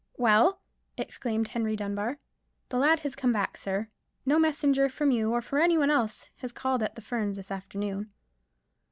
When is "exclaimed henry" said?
0.97-1.75